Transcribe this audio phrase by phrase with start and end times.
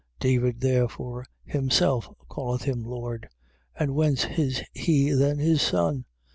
[0.19, 0.19] 12:37.
[0.19, 3.29] David therefore himself calleth him Lord.
[3.75, 6.05] And whence is he then his son?